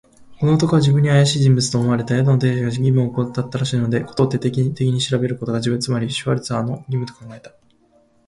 [0.39, 2.15] この男は自分にはあやしい人物と思われた。
[2.17, 7.51] 宿の亭主が義務をおこたったらしいので、事を徹底的に調べることが、自分、つまりシュワルツァーの義務と考えた。